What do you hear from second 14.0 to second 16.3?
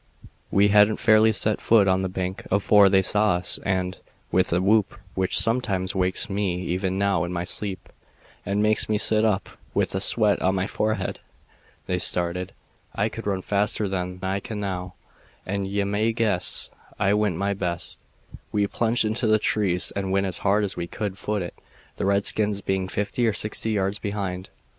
than I can now, and ye may